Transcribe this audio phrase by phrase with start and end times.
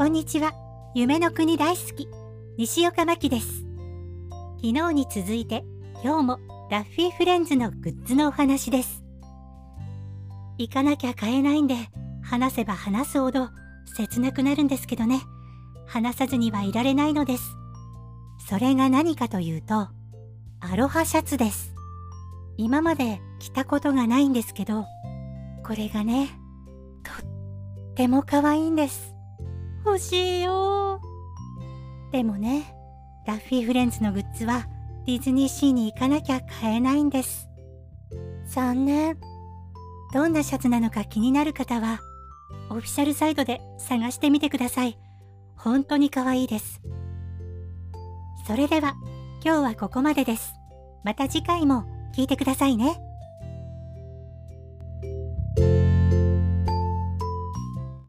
[0.00, 0.54] こんにちは。
[0.94, 2.08] 夢の国大好き。
[2.56, 3.66] 西岡真希です。
[4.56, 5.62] 昨日に続いて、
[6.02, 6.38] 今日も
[6.70, 9.04] ダッフィーフレンズのグッズのお話です。
[10.56, 11.74] 行かなきゃ買えないんで、
[12.22, 13.50] 話せば話すほど
[13.94, 15.20] 切なくなるんですけどね。
[15.86, 17.54] 話さずにはいられないのです。
[18.48, 19.74] それが何かというと、
[20.60, 21.74] アロハシャツです。
[22.56, 24.86] 今まで着たことがないんですけど、
[25.62, 26.30] これがね、
[27.02, 29.19] とっても可愛いんです。
[29.84, 31.00] 欲しいよ
[32.12, 32.74] でもね、
[33.26, 34.66] ダッフィーフレンズのグッズは
[35.06, 37.48] ディズニーシーに行かなきゃ買えないんです。
[38.46, 39.16] 残念。
[40.12, 42.00] どんなシャツなのか気になる方は、
[42.68, 44.98] オフィシャルサイトで探してみてください。
[45.56, 46.80] 本当に可愛いです。
[48.46, 48.94] それでは、
[49.44, 50.54] 今日はここまでです。
[51.04, 51.84] また次回も
[52.14, 53.00] 聞いてくださいね。